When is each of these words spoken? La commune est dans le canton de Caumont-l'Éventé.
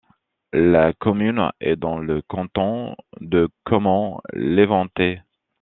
La 0.53 0.93
commune 0.93 1.51
est 1.59 1.75
dans 1.75 1.99
le 1.99 2.23
canton 2.23 2.95
de 3.19 3.49
Caumont-l'Éventé. 3.65 5.21